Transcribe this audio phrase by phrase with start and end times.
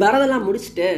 [0.00, 0.88] வரதெல்லாம் முடிச்சுட்டு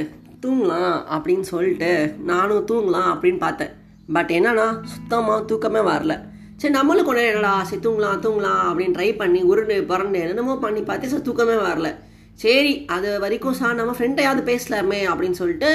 [0.42, 1.90] தூங்கலாம் அப்படின்னு சொல்லிட்டு
[2.30, 3.72] நானும் தூங்கலாம் அப்படின்னு பார்த்தேன்.
[4.12, 6.14] பட் என்னன்னா சுத்தமாக தூக்கமே வரல.
[6.56, 11.09] சரி நம்மளும் கொஞ்ச என்னடா சரி தூங்கலாம் தூங்கலாம் அப்படின்னு ட்ரை பண்ணி உருண்டு புரண்டு என்னென்னமோ பண்ணி பார்த்து
[11.09, 11.91] சார் தூக்கமே வரல.
[12.34, 15.70] சரி அது வரைக்கும் சார் நம்ம ஃப்ரெண்டையாவது பேசலாமே அப்படின்னு சொல்லிட்டு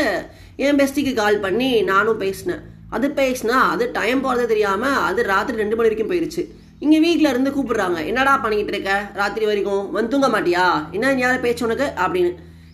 [0.56, 2.62] என் பெஸ்டிக்கு கால் பண்ணி நானும் பேசினேன்.
[2.90, 6.44] அது பேசினா அது டைம் போகிறதே தெரியாமல் அது ராத்திரி ரெண்டு மணி வரைக்கும் போயிருச்சு.
[6.80, 8.06] இங்கே வீட்டில் இருந்து கூப்பிடுறாங்க.
[8.06, 8.94] என்னடா பண்ணிக்கிட்டு இருக்க?
[9.14, 10.66] ராத்திரி வரைக்கும் வந்து தூங்க மாட்டியா?
[10.92, 11.88] என்ன யாரும் பேச்சு உனக்கு?
[12.06, 12.34] அப்படின்னு.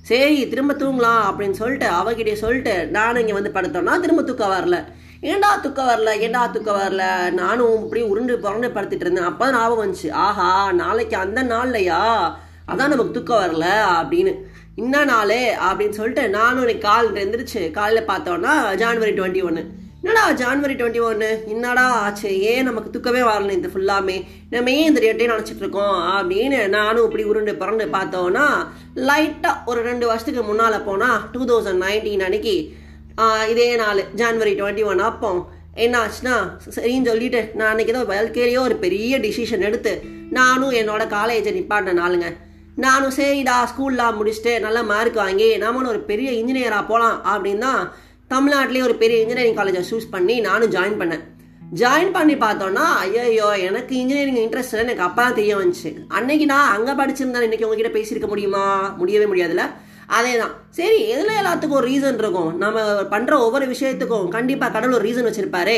[0.09, 4.77] சரி திரும்ப தூங்கலாம் அப்படின்னு சொல்லிட்டு அவகிட்டே சொல்லிட்டு நானும் இங்கே வந்து படுத்தோம்னா திரும்ப தூக்கம் வரல.
[5.22, 6.12] ஏண்டா தூக்கம் வரல?
[6.20, 7.04] ஏண்டா தூக்கம் வரல?
[7.32, 9.23] நானும் இப்படி உருண்டு புரண்டு படுத்துட்டு இருந்தேன்.
[9.23, 10.12] அப்போ ஞாபகம் வந்துச்சு.
[10.12, 11.99] ஆஹா நாளைக்கு அந்த நாள்லையா?
[12.72, 13.68] அதான் நமக்கு தூக்கம் வரல
[13.99, 14.34] அப்படின்னு.
[14.76, 19.63] இன்ன நாளே அப்படின்னு சொல்லிட்டு நானும் இன்னைக்கு கால் எந்திரிச்சு காலையில் பார்த்தோன்னா ஜான்வரி டுவெண்ட்டி ஒன்று
[19.99, 22.30] என்னடா ஜான்வரி டுவெண்ட்டி ஒன்று என்னடா ஆச்சு?
[22.49, 24.16] ஏன் நமக்கு துக்கமே வரல இந்த ஃபுல்லாமே
[24.52, 25.98] நம்ம ஏன் இந்த டேட்டே நினச்சிட்டு இருக்கோம்?
[26.13, 28.46] அப்படின்னு நானும் இப்படி உருண்டு பிறண்டு பார்த்தோன்னா
[29.10, 32.55] லைட்டாக ஒரு ரெண்டு வருஷத்துக்கு முன்னால் போனால் டூ தௌசண்ட் நைன்டீன் அன்னைக்கு
[33.51, 35.32] இதே நாள் ஜான்வரி டுவெண்ட்டி ஒன் அப்போ
[35.77, 36.35] என்ன ஆச்சுன்னா
[36.76, 39.91] சரின்னு சொல்லிட்டு நான் அன்றைக்கி தான் வாழ்க்கையிலேயே ஒரு பெரிய டிசிஷன் எடுத்து
[40.32, 42.27] நானும் என்னோட காலேஜை நிப்பாட்டின நாளுங்க.
[42.77, 47.82] நானும் சரிடா ஸ்கூல்லாம் முடிச்சுட்டு நல்ல மார்க் வாங்கி நம்மளும் ஒரு பெரிய இன்ஜினியராக போகலாம் அப்படின்னு தான்
[48.32, 51.24] தமிழ்நாட்டிலேயே ஒரு பெரிய இன்ஜினியரிங் காலேஜை சூஸ் பண்ணி நானும் ஜாயின் பண்ணேன்.
[51.80, 55.90] ஜாயின் பண்ணி பார்த்தோன்னா ஐயோ எனக்கு இன்ஜினியரிங் இன்ட்ரெஸ்ட் இல்லை எனக்கு அப்போ தான் தெரிய வந்துச்சு.
[56.18, 58.63] அன்னைக்கு நான் அங்கே படிச்சிருந்தேன் இன்னைக்கு உங்ககிட்ட பேசியிருக்க முடியுமா?
[59.00, 59.66] முடியவே முடியாதுல்ல?
[60.18, 62.52] அதே தான் சரி எதில் எல்லாத்துக்கும் ஒரு ரீசன் இருக்கும்?
[62.63, 65.78] நம்ம பண்ணுற ஒவ்வொரு விஷயத்துக்கும் கண்டிப்பாக கடவுள் ஒரு ரீசன் வச்சுருப்பாரு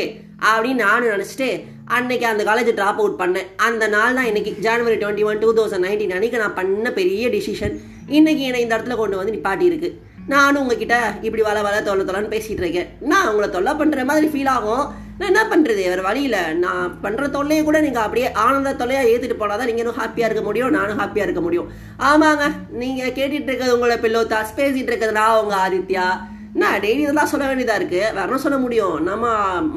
[0.52, 1.48] அப்படின்னு நானும் நினச்சிட்டு
[1.96, 3.50] அன்னைக்கு அந்த காலேஜ் ட்ராப் அவுட் பண்ணேன்.
[3.68, 7.76] அந்த நாள் தான் இன்னைக்கு ஜனவரி twenty one two thousand nineteen அன்னைக்கு நான் பண்ண பெரிய டிசிஷன்
[8.18, 9.96] இன்னைக்கு என்னை இந்த இடத்துல கொண்டு வந்து நிப்பாட்டி இருக்குது
[10.32, 12.90] நானும் உங்ககிட்ட இப்படி வள வள தொல்லை தொலைன்னு பேசிகிட்டு இருக்கேன்.
[13.10, 14.84] நான் உங்களை தொல்லை பண்ணுற மாதிரி ஃபீல் ஆகும்?
[15.18, 19.58] நான் என்ன பண்ணுறது வேறு வழியில் நான் பண்ணுற தொல்லையை கூட நீங்கள் அப்படியே ஆனந்த தொல்லையாக ஏற்றிட்டு போனால்
[19.60, 21.68] தான் நீங்களும் ஹாப்பியாக இருக்க முடியும் நானும் ஹாப்பியாக இருக்க முடியும்.
[22.10, 22.44] ஆமாங்க
[22.82, 26.06] நீங்கள் கேட்டுட்டு இருக்கிறது உங்களை பில்லோ தாஸ் பேசிகிட்டு இருக்கிறது நான் உங்கள் ஆதித்யா.
[26.54, 28.96] என்ன டெய்லி இதெல்லாம் சொல்ல வேண்டியதாக இருக்குது வேற என்ன சொல்ல முடியும்?
[29.08, 29.26] நம்ம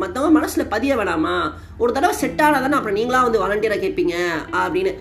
[0.02, 1.36] மற்றவங்க மனசில் பதிய வேணாமா?
[1.78, 4.16] ஒரு தடவை செட் ஆனாதானே அப்புறம் நீங்களாம் வந்து வாலண்டியராக கேட்பீங்க
[4.64, 4.94] அப்படின்னு.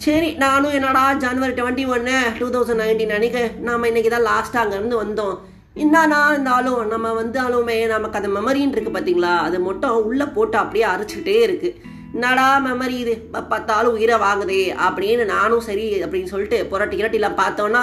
[0.00, 5.00] சரி நானும் என்னடா ஜனவரி டுவெண்ட்டி ஒன்று டூ தௌசண்ட் நைன்டீன் அன்றைக்கி நம்ம இன்னைக்கு தான் லாஸ்ட்டாக அங்கேருந்து
[5.02, 5.34] வந்தோம்.
[5.84, 11.36] என்னன்னா இருந்தாலும் நம்ம வந்தாலுமே நமக்கு அந்த மெமரின்னு இருக்குது பார்த்தீங்களா அது மட்டும் உள்ளே போட்டு அப்படியே அரைச்சிக்கிட்டே
[11.48, 11.74] இருக்குது
[12.14, 13.14] என்னடா மெமரி இது?
[13.24, 17.82] பத்தாலும் பார்த்தாலும் உயிரை வாங்குதே அப்படின்னு நானும் சரி அப்படின்னு சொல்லிட்டு புரட்டி கிரட்டிலாம் பார்த்தோன்னா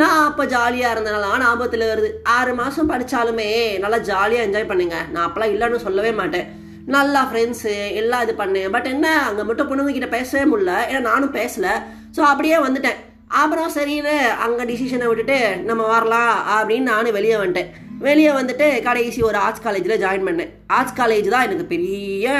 [0.00, 2.08] நான் அப்போ ஜாலியாக இருந்தனால ஞாபகத்தில் வருது.
[2.36, 3.48] ஆறு மாதம் படித்தாலுமே
[3.84, 4.96] நல்லா ஜாலியாக என்ஜாய் பண்ணுங்க.
[5.12, 6.46] நான் அப்போலாம் இல்லைன்னு சொல்லவே மாட்டேன்.
[6.92, 8.70] நல்லா ஃப்ரெண்ட்ஸு எல்லாம் இது பண்ணேன்.
[8.74, 10.72] பட் என்ன அங்கே மட்டும் பொண்ணுங்ககிட்ட பேசவே முடியல.
[10.90, 11.72] ஏன்னா நானும் பேசலை.
[12.16, 12.98] ஸோ அப்படியே வந்துட்டேன்.
[13.42, 17.70] அப்புறம் சரின்னு அங்கே டிசிஷனை விட்டுட்டு நம்ம வரலாம் அப்படின்னு நானும் வெளியே வந்துட்டேன்.
[18.06, 20.52] வெளியே வந்துட்டு கடைசி ஒரு ஆர்ட்ஸ் காலேஜில் ஜாயின் பண்ணேன்.
[20.76, 22.32] ஆர்ட்ஸ் காலேஜ் தான் எனக்கு பெரிய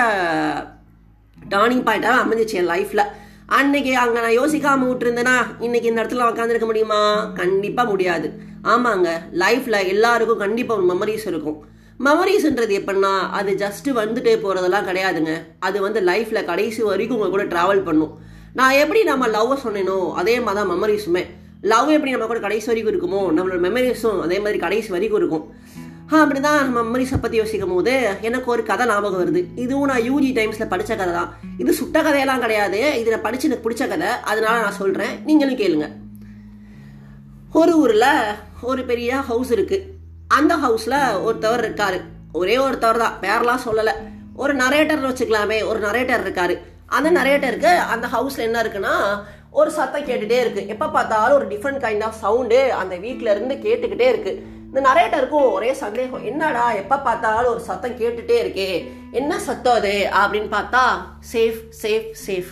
[1.52, 3.10] டேர்னிங் பாயிண்ட்டாக அமைஞ்சிச்சு என் லைஃப்பில்
[3.58, 7.00] அன்னைக்கு அங்கே நான் யோசிக்காமல் விட்டுருந்தேன்னா இன்னைக்கு இந்த இடத்துல உட்காந்துருக்க முடியுமா?
[7.40, 8.28] கண்டிப்பாக முடியாது.
[8.74, 9.08] ஆமாங்க
[9.42, 11.58] லைஃப்பில் எல்லாருக்கும் கண்டிப்பாக ஒரு மெமரிஸ் இருக்கும்.
[12.06, 15.32] மெமரிஸ்ன்றது எப்படின்னா அது ஜஸ்ட் வந்துட்டு போகிறதெல்லாம் கிடையாதுங்க.
[15.66, 18.12] அது வந்து லைஃப்பில் கடைசி வரைக்கும் உங்கள் கூட ட்ராவல் பண்ணும்.
[18.58, 21.22] நான் எப்படி நம்ம லவ்வை சொன்னேனோ அதே மாதிரி தான் மெமரிஸுமே
[21.72, 25.44] லவ் எப்படி நம்ம கூட கடைசி வரைக்கும் இருக்குமோ நம்மளோட மெமரிஸும் அதே மாதிரி கடைசி வரைக்கும் இருக்கும்.
[26.22, 27.92] அப்படி தான் நம்ம மெமரிஸை பற்றி யோசிக்கும் போது
[28.28, 29.40] எனக்கு ஒரு கதை ஞாபகம் வருது.
[29.64, 31.30] இதுவும் நான் யூஜி டைம்ஸில் படித்த கதை தான்.
[31.62, 32.80] இது சுட்ட கதையெல்லாம் கிடையாது.
[33.00, 34.10] இது நான் எனக்கு பிடிச்ச கதை.
[34.32, 35.88] அதனால நான் சொல்கிறேன் நீங்களும் கேளுங்க.
[37.60, 38.10] ஒரு ஊரில்
[38.70, 39.92] ஒரு பெரிய ஹவுஸ் இருக்குது
[40.28, 42.00] அந்த ஹவுஸில் ஒருத்தவர் இருக்காரு.
[42.32, 43.92] ஒரே ஒருத்தவர் தான் பேரெலாம் சொல்லலை.
[44.34, 46.58] ஒரு நரேட்டர் வச்சுக்கலாமே ஒரு நரேட்டர் இருக்காரு.
[46.86, 52.02] அந்த நரேட்டருக்கு அந்த ஹவுஸில் என்ன இருக்குன்னா ஒரு சத்தம் கேட்டுகிட்டே இருக்குது எப்போ பார்த்தாலும் ஒரு டிஃப்ரெண்ட் கைண்ட்
[52.02, 57.60] ஆஃப் சவுண்டு அந்த வீட்டில் இருந்து கேட்டுக்கிட்டே இருக்குது இந்த நரேட்டருக்கும் ஒரே சந்தேகம் என்னடா எப்போ பார்த்தாலும் ஒரு
[57.60, 60.08] சத்தம் கேட்டுகிட்டே இருக்கே என்ன சத்தம் அது?
[60.12, 60.82] அப்படின்னு பார்த்தா
[61.32, 62.50] சேஃப் சேஃப் சேஃப்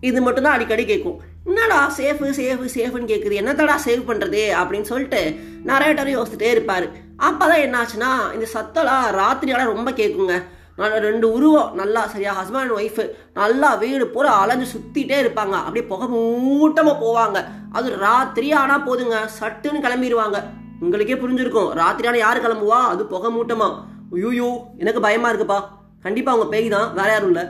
[0.00, 5.36] இது மட்டும்தான் அடிக்கடி கேட்கும் என்னடா சேஃபு சேஃபு சேஃபுன்னு கேட்குது என்னத்தடா சேவ் பண்ணுறது அப்படின்னு சொல்லிட்டு
[5.66, 6.88] நரேட்டரும் யோசிச்சுட்டே இருப்பார்.
[7.26, 10.34] அப்போ தான் என்னாச்சுன்னா இந்த சத்தம்லாம் ராத்திரியால் ரொம்ப கேட்குங்க
[10.80, 13.04] நான் ரெண்டு உருவம் நல்லா சரியா ஹஸ்பண்ட் அண்ட் ஒய்ஃபு
[13.38, 15.54] நல்லா வீடு பூரா அலைஞ்சு சுற்றிட்டே இருப்பாங்க.
[15.62, 17.38] அப்படியே புகை மூட்டமாக போவாங்க.
[17.72, 19.16] அது ராத்திரி ஆனால் போதுங்க.
[19.38, 20.38] சட்டுன்னு கிளம்பிடுவாங்க
[20.84, 21.70] உங்களுக்கே புரிஞ்சிருக்கும்.
[21.80, 22.80] ராத்திரியான யார் கிளம்புவா?
[22.92, 23.68] அது புகை மூட்டமா.
[24.14, 24.50] ஐயோ
[24.82, 25.58] எனக்கு பயமாக இருக்குப்பா.
[26.04, 26.88] கண்டிப்பாக அவங்க பேய் தான்.
[26.94, 27.44] வேற யாரும் இல்லை.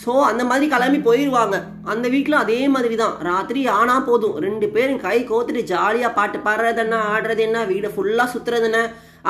[0.00, 1.56] ஸோ அந்த மாதிரி கிளம்பி போயிடுவாங்க
[1.92, 4.36] அந்த வீட்டில் அதே மாதிரி தான் ராத்திரி ஆனா போதும்.
[4.44, 8.80] ரெண்டு பேரும் கை கோத்துட்டு ஜாலியாக பாட்டு பாடுறது என்ன ஆடுறது என்ன வீடை ஃபுல்லாக சுற்றுறது என்ன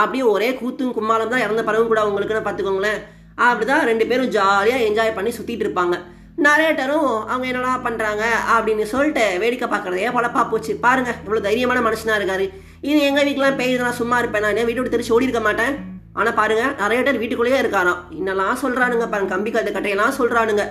[0.01, 3.01] அப்படியே ஒரே கூத்தும் கும்மாலம் தான் இறந்த பறவை கூட அவங்களுக்குன்னு பார்த்துக்கோங்களேன்.
[3.47, 5.97] அப்படிதான் ரெண்டு பேரும் ஜாலியாக என்ஜாய் பண்ணி சுற்றிட்டு இருப்பாங்க.
[6.45, 8.25] நரேட்டரும் அவங்க என்னடா பண்ணுறாங்க
[8.55, 10.75] அப்படின்னு சொல்லிட்டு வேடிக்கை பார்க்குறதே பழப்பா போச்சு.
[10.85, 12.47] பாருங்க இவ்வளோ தைரியமான மனுஷனா இருக்காரு.
[12.91, 14.47] இது எங்கள் வீட்டிலாம் பேய்தான் சும்மா இருப்பேன்?
[14.47, 15.75] நான் வீட்டை விட்டு தெரிச்சு ஓடி இருக்க மாட்டேன்?
[16.19, 18.01] ஆனால் பாருங்க நிறைய பேர் வீட்டுக்குள்ளேயே இருக்காராம்.
[18.19, 20.65] இன்னெல்லாம் சொல்கிறானுங்க பாருங்க கம்பி கதை கட்டையெல்லாம் சொல்கிறானுங்க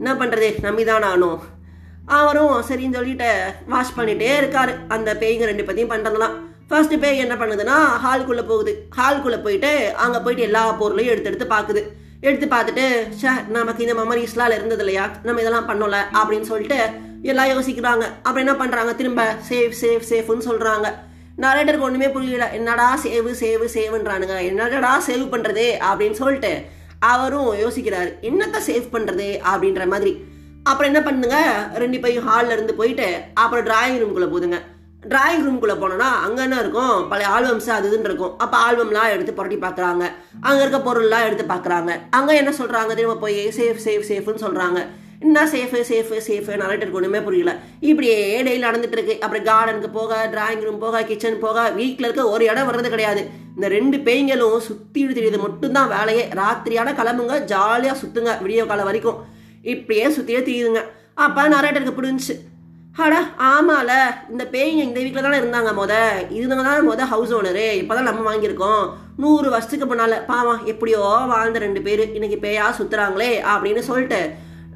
[0.00, 1.38] என்ன பண்ணுறது நம்பிதான் நானும்
[2.18, 3.30] அவரும் சரின்னு சொல்லிட்டு
[3.72, 4.74] வாஷ் பண்ணிகிட்டே இருக்காரு.
[4.96, 6.36] அந்த பேய்ங்க ரெண்டு பற்றியும் பண்ணுறதுலாம்
[6.68, 8.72] ஃபர்ஸ்ட் பேய் என்ன பண்ணுதுன்னா ஹாலுக்குள்ளே போகுது.
[8.98, 9.70] ஹாலுக்குள்ளே போயிட்டு
[10.04, 11.82] அங்கே போயிட்டு எல்லா பொருளையும் எடுத்து எடுத்து பார்க்குது
[12.28, 12.84] எடுத்து பார்த்துட்டு
[13.20, 15.04] ஷே நமக்கு இந்த மெமரிஸ்லாம் இருந்தது இல்லையா?
[15.26, 16.78] நம்ம இதெல்லாம் பண்ணல அப்படின்னு சொல்லிட்டு
[17.30, 18.04] எல்லாம் யோசிக்கிறாங்க.
[18.24, 20.88] அப்புறம் என்ன பண்ணுறாங்க திரும்ப சேஃப் சேஃப் சேஃப்னு சொல்கிறாங்க
[21.42, 22.46] நரேட்டருக்கு ஒன்றுமே புரியல.
[22.58, 26.52] என்னடா சேவு சேவு சேவுன்றானுங்க என்னடா சேவ் பண்ணுறது அப்படின்னு சொல்லிட்டு
[27.10, 28.10] அவரும் யோசிக்கிறாரு.
[28.28, 30.12] என்னத்த சேவ் பண்ணுறது அப்படின்ற மாதிரி.
[30.70, 31.36] அப்புறம் என்ன பண்ணுங்க?
[31.82, 33.06] ரெண்டு பையும் ஹாலில் இருந்து போயிட்டு
[33.42, 34.58] அப்புறம் டிராயிங் ரூம்குள்ளே போதுங்க.
[35.12, 36.96] டிராயிங் ரூம்குள்ளே போனோன்னா அங்கே என்ன இருக்கும்?
[37.10, 38.32] பழைய ஆல்பம்ஸ் அது இதுன்னு இருக்கும்.
[38.44, 40.04] அப்போ ஆல்பம்லாம் எடுத்து புரட்டி பார்க்குறாங்க
[40.48, 44.80] அங்கே இருக்க பொருள்லாம் எடுத்து பார்க்குறாங்க அங்கே என்ன சொல்கிறாங்க திரும்ப போய் சேஃப் சேஃப் சேஃப்னு சொல்கிறாங்க
[45.26, 47.52] என்ன சேஃபு சேஃபு சேஃபு நரேட்டருக்கு ஒன்றுமே புரியல.
[47.88, 52.44] இப்படியே டெய்லி நடந்துட்டு இருக்கு அப்புறம் கார்டனுக்கு போக டிராயிங் ரூம் போக கிச்சன் போக வீட்டில் இருக்க ஒரு
[52.50, 53.22] இடம் வர்றது கிடையாது.
[53.54, 56.24] இந்த ரெண்டு பேய்களும் சுற்றி தெரியுது மட்டும்தான் வேலையே.
[56.40, 59.18] ராத்திரியான கிளம்புங்க ஜாலியாக சுற்றுங்க விடியோ காலம் வரைக்கும்.
[59.74, 60.82] இப்படியே சுற்றியே தெரியுதுங்க.
[61.26, 62.36] அப்போ நரேட்டருக்கு புரிஞ்சுச்சு.
[63.04, 63.20] அடா
[63.52, 63.90] ஆமால.
[64.32, 65.94] இந்த பேய்ங்க இந்த வீட்டில் தானே இருந்தாங்க முத.
[66.38, 68.82] இதுங்க தான் முத ஹவுஸ் ஓனரு இப்போ தான் நம்ம வாங்கியிருக்கோம்.
[69.22, 70.16] நூறு வருஷத்துக்கு முன்னால்.
[70.32, 71.00] பாவம் எப்படியோ
[71.32, 72.04] வாழ்ந்த ரெண்டு பேர்.
[72.18, 74.20] இன்னைக்கு பேயா சுற்றுறாங்களே அப்படின்னு சொல்லிட்டு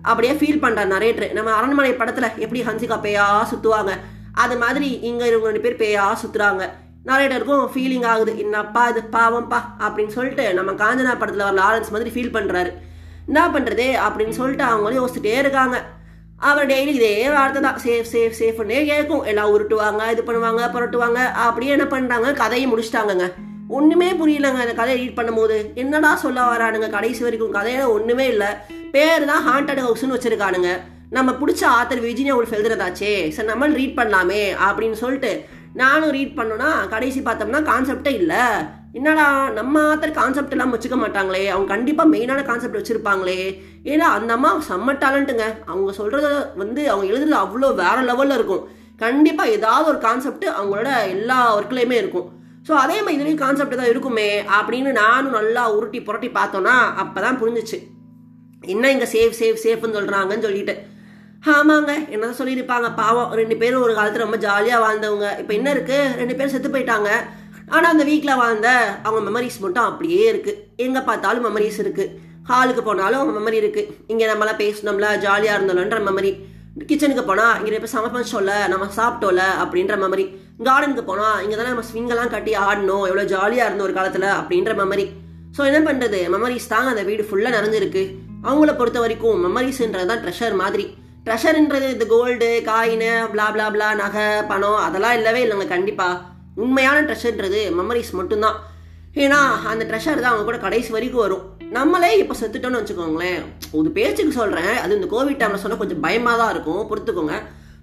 [0.08, 3.92] அப்படியே ஃபீல் பண்ணுறார் நரேட்டர் நம்ம அரண்மனை படத்தில் எப்படி ஹன்சிகா பேயா சுற்றுவாங்க
[4.42, 6.62] அது மாதிரி இங்கே இவங்க ரெண்டு பேர் பேயா சுற்றுறாங்க
[7.08, 8.32] நரேட்டருக்கும் ஃபீலிங் ஆகுது.
[8.42, 12.70] என்னப்பா இது பாவம்ப்பா அப்படின்னு சொல்லிட்டு நம்ம காஞ்சனா படத்தில் வர லாரன்ஸ் மாதிரி ஃபீல் பண்ணுறாரு
[13.28, 15.76] என்ன பண்ணுறது அப்படின்னு சொல்லிட்டு அவங்களும் யோசிச்சுட்டே இருக்காங்க.
[16.50, 17.78] அவர் டெய்லி இதே வார்த்தை தான்.
[17.84, 21.20] சேஃப் சேஃப் சேஃப்னே கேட்கும் எல்லாம் உருட்டுவாங்க இது பண்ணுவாங்க புரட்டுவாங்க.
[21.46, 23.28] அப்படியே என்ன பண்ணுறாங்க கதையை முடிச்சிட்டாங்கங்க.
[23.76, 25.74] ஒன்றுமே புரியலங்க அந்த கதையை ரீட் பண்ணும்போது.
[25.82, 26.90] என்னடா சொல்ல வரானுங்க?
[26.96, 28.50] கடைசி வரைக்கும் கதையில ஒன்றுமே இல்லை.
[28.94, 30.70] பேர் தான் ஹாண்டட் ஹவுஸ்னு வச்சுருக்கானுங்க.
[31.16, 33.12] நம்ம பிடிச்ச ஆத்தர் விஜினியா உங்களுக்கு எழுதுறதாச்சே.
[33.36, 35.32] சரி நம்ம ரீட் பண்ணலாமே அப்படின்னு சொல்லிட்டு
[35.80, 38.42] நானும் ரீட் பண்ணோன்னா கடைசி பார்த்தோம்னா கான்செப்டே இல்லை.
[38.98, 39.26] என்னடா
[39.58, 41.42] நம்ம ஆத்தர் கான்செப்ட் எல்லாம் வச்சுக்க மாட்டாங்களே.
[41.52, 43.38] அவங்க கண்டிப்பாக மெயினான கான்செப்ட் வச்சுருப்பாங்களே.
[43.84, 48.66] ஏன்னா அந்த அம்மா செம்ம டேலண்ட்டுங்க அவங்க சொல்கிறத வந்து அவங்க எழுதுறது அவ்வளோ வேற லெவலில் இருக்கும்.
[49.04, 52.28] கண்டிப்பாக ஏதாவது ஒரு கான்செப்ட் அவங்களோட எல்லா ஒர்க்லேயுமே இருக்கும்.
[52.66, 54.28] ஸோ அதே மாதிரி இதுலேயும் கான்செப்ட் தான் இருக்குமே
[54.58, 57.78] அப்படின்னு நானும் நல்லா உருட்டி புரட்டி பார்த்தோன்னா அப்போ தான் புரிஞ்சிச்சு.
[58.72, 60.74] என்ன இங்கே சேஃப் சேஃப் சேஃப்னு சொல்கிறாங்கன்னு சொல்லிட்டு.
[61.54, 65.28] ஆமாங்க என்னதான் சொல்லியிருப்பாங்க பாவம் ரெண்டு பேரும் ஒரு காலத்தில் ரொம்ப ஜாலியாக வாழ்ந்தவங்க.
[65.40, 67.10] இப்போ என்ன இருக்குது ரெண்டு பேரும் செத்து போயிட்டாங்க.
[67.74, 68.68] ஆனால் அந்த வீட்டில் வாழ்ந்த
[69.06, 72.12] அவங்க மெமரிஸ் மட்டும் அப்படியே இருக்குது எங்கே பார்த்தாலும் மெமரிஸ் இருக்குது
[72.50, 76.32] ஹாலுக்கு போனாலும் அவங்க மெமரி இருக்குது இங்கே நம்மளாம் பேசணும்ல ஜாலியாக இருந்தோம்லன்ற மெமரி
[76.90, 80.24] கிச்சனுக்கு போனால் இங்கே இப்போ சமைச்சோம்ல நம்ம சாப்பிட்டோம்ல அப்படின்ற மெமரி
[80.68, 85.06] கார்டனுக்கு போனால் இங்கே தானே நம்ம ஸ்விங்கெல்லாம் கட்டி ஆடணும் எவ்வளோ ஜாலியாக இருந்தோம் ஒரு காலத்தில் அப்படின்ற மெமரி
[85.56, 88.02] ஸோ என்ன பண்ணுறது மெமரிஸ் தாங்க அந்த வீடு ஃபுல்லாக நிறைஞ்சிருக்கு.
[88.48, 90.84] அவங்கள பொறுத்த வரைக்கும் மெமரிஸ்ன்றது தான் ட்ரெஷர் மாதிரி.
[91.26, 96.20] ட்ரெஷர்ன்றது இந்த கோல்டு காயின் பிளா பிளா பிளா நகை பணம் அதெல்லாம் இல்லவே இல்லைங்க கண்டிப்பாக
[96.62, 98.56] உண்மையான ட்ரெஷர்ன்றது மெமரிஸ் மட்டும்தான்.
[99.24, 99.40] ஏன்னா
[99.72, 101.44] அந்த ட்ரெஷர் தான் அவங்க கூட கடைசி வரைக்கும் வரும்.
[101.76, 103.40] நம்மளே இப்போ செத்துட்டோம்னு வச்சுக்கோங்களேன்.
[103.78, 107.36] ஒரு பேச்சுக்கு சொல்கிறேன் அது இந்த கோவிட் டைமில் சொன்னால் கொஞ்சம் பயமாக தான் இருக்கும் பொறுத்துக்கோங்க.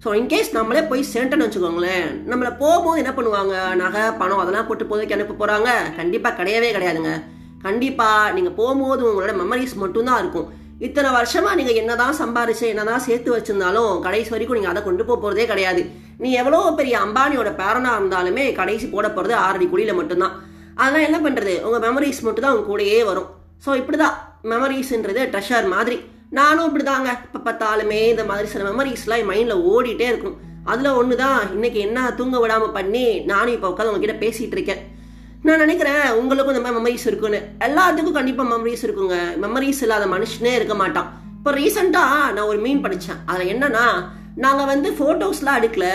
[0.04, 3.56] ஸோ இன்கேஸ் நம்மளே போய் சேர்ட்டோன்னு வச்சுக்கோங்களேன் நம்மளை போகும்போது என்ன பண்ணுவாங்க?
[3.81, 7.12] நகை பணம் அதெல்லாம் போட்டு போதைக்கு அனுப்ப போகிறாங்க கண்டிப்பாக கிடையவே கிடையாதுங்க.
[7.66, 10.48] கண்டிப்பாக நீங்கள் போகும்போது உங்களோட மெமரிஸ் மட்டும்தான் இருக்கும்.
[10.88, 15.18] இத்தனை வருஷமாக நீங்கள் என்ன என்னதான் சம்பாரிச்சு என்னதான் சேர்த்து வச்சிருந்தாலும் கடைசி வரைக்கும் நீங்கள் அதை கொண்டு போக
[15.24, 15.81] போகிறதே கிடையாது.
[16.22, 20.36] நீ எவ்வளோ பெரிய அம்பானியோட பேரனாக இருந்தாலுமே கடைசி போட போகிறது ஆறடி குழியில் மட்டும்தான்.
[20.80, 23.28] அதெல்லாம் என்ன பண்ணுறது உங்கள் மெமரிஸ் மட்டும் தான் உங்க கூடயே வரும்.
[23.66, 24.16] ஸோ இப்படி தான்
[24.54, 26.00] மெமரிஸ்ன்றது ட்ரெஷர் மாதிரி.
[26.37, 30.36] நானும் இப்படி தாங்க இப்போ பார்த்தாலுமே இந்த மாதிரி சில மெமரிஸ்லாம் என் மைண்டில் ஓடிட்டே இருக்கும்.
[30.71, 34.81] அதில் ஒன்று தான் இன்னைக்கு என்ன தூங்க விடாமல் பண்ணி நானும் இப்போ உட்காந்து உங்ககிட்ட பேசிகிட்டு இருக்கேன்.
[35.45, 39.17] நான் நினைக்கிறேன் உங்களுக்கும் இந்த மாதிரி மெமரிஸ் இருக்குன்னு எல்லாத்துக்கும் கண்டிப்பாக மெமரிஸ் இருக்குங்க.
[39.45, 41.09] மெமரிஸ் இல்லாத மனுஷனே இருக்க மாட்டான்.
[41.39, 43.86] இப்போ ரீசெண்டாக நான் ஒரு மீன் படித்தேன் அதில் என்னன்னா
[44.45, 45.86] நாங்கள் வந்து ஃபோட்டோஸ்லாம் எடுக்கல.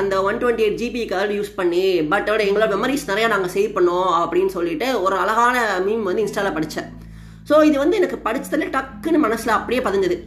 [0.00, 4.10] அந்த one twenty eight GB card use பண்ணி பட் எங்களோட மெமரிஸ் நிறையா நாங்கள் சேவ் பண்ணோம்
[4.22, 5.56] அப்படின்னு சொல்லிட்டு ஒரு அழகான
[5.86, 6.90] மீம் வந்து இன்ஸ்டாவில் படித்தேன்
[7.50, 10.18] ஸோ இது வந்து எனக்கு படிச்சதுல டக்குன்னு மனசில் அப்படியே பதிஞ்சது.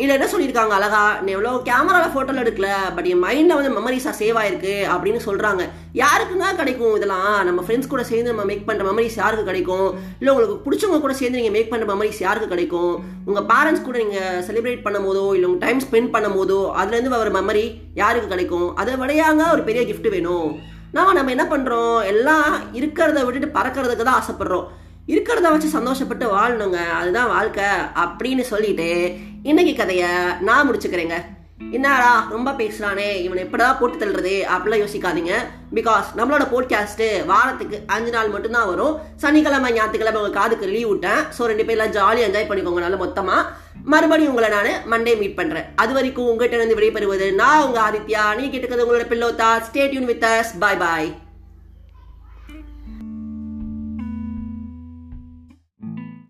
[0.00, 1.00] இதில் என்ன சொல்லியிருக்காங்க அழகா?
[1.24, 5.62] நீ எவ்வளோ கேமராவில் ஃபோட்டோவில் எடுக்கல பட் என் மைண்டில் வந்து மெமரிஸாக சேவ் ஆயிருக்கு அப்படின்னு சொல்கிறாங்க
[6.00, 7.32] யாருக்குங்க கிடைக்கும் இதெல்லாம்.
[7.48, 9.88] நம்ம ஃப்ரெண்ட்ஸ் கூட சேர்ந்து நம்ம மேக் பண்ணுற மெமரிஸ் யாருக்கு கிடைக்கும்?
[10.20, 12.94] இல்லை உங்களுக்கு பிடிச்சவங்க கூட சேர்ந்து நீங்கள் மேக் பண்ணுற மெமரிஸ் யாருக்கு கிடைக்கும்?
[13.28, 17.32] உங்கள் பேரண்ட்ஸ் கூட நீங்கள் செலிப்ரேட் பண்ணும் போதோ இல்லை உங்கள் டைம் ஸ்பெண்ட் பண்ணும் போதோ அதுலேருந்து வர
[17.38, 17.66] மெமரி
[18.02, 18.68] யாருக்கு கிடைக்கும்?
[18.82, 20.50] அதை விடையாங்க ஒரு பெரிய கிஃப்ட் வேணும்.
[20.98, 24.68] நாம் நம்ம என்ன பண்ணுறோம் எல்லாம் இருக்கிறத விட்டுட்டு பறக்கிறதுக்கு தான் ஆசைப்பட்றோம்.
[25.14, 26.78] இருக்கிறத வச்சு சந்தோஷப்பட்டு வாழணுங்க.
[26.98, 27.68] அதுதான் வாழ்க்கை
[28.04, 28.88] அப்படின்னு சொல்லிட்டு
[29.50, 30.12] இன்னைக்கு கதையை
[30.48, 31.18] நான் முடிச்சுக்கிறேங்க.
[31.76, 35.32] என்னடா ரொம்ப பேசுறானே இவனை எப்படிதான் போட்டு தள்ளுறது அப்படிலாம் யோசிக்காதீங்க.
[35.76, 38.94] பிகாஸ் நம்மளோட போட்காஸ்ட்டு வாரத்துக்கு அஞ்சு நாள் மட்டும்தான் வரும்.
[39.22, 41.22] சனிக்கிழமை ஞாயிற்றுக்கிழமை உங்க காதுக்கு லீவ் விட்டேன்.
[41.36, 43.38] ஸோ ரெண்டு பேர்லாம் ஜாலியாக என்ஜாய் பண்ணிக்கோங்க நல்ல மொத்தமா.
[43.92, 45.68] மறுபடியும் உங்களை நான் மண்டே மீட் பண்றேன்.
[45.84, 48.24] அது வரைக்கும் உங்ககிட்ட இருந்து விடைபெறுவது நான் உங்க ஆதித்யா.
[48.40, 51.10] நீ கேட்டுக்கிறது உங்களோட பில்லோத்தா stay tuned with us bye bye